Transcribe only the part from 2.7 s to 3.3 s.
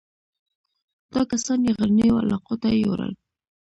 یووړل.